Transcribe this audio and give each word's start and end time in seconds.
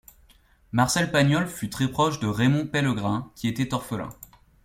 Marcel 0.71 1.11
Pagnol 1.11 1.45
fut 1.47 1.69
très 1.69 1.87
proche 1.87 2.19
de 2.19 2.25
Raymond 2.25 2.65
Pellegrin, 2.71 3.31
qui 3.35 3.47
était 3.47 3.71
orphelin. 3.75 4.09